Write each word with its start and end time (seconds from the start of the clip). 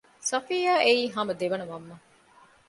ޞަފިއްޔާ 0.29 0.73
އެއީ 0.85 1.03
ހަމަ 1.15 1.33
ދެވަނަ 1.39 1.65
މަންމަ 1.69 1.95